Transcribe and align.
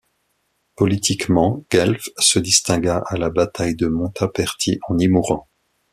Politiquement 0.75 1.63
guelfes, 1.69 2.09
se 2.17 2.39
distingua 2.39 3.03
à 3.05 3.17
la 3.17 3.29
bataille 3.29 3.75
de 3.75 3.85
Montaperti 3.87 4.79
en 4.87 4.97
y 4.97 5.07
mourant. 5.07 5.47